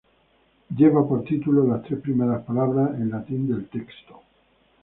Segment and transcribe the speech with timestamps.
[0.75, 4.21] Lleva por título las tres primeras palabras en latín del texto.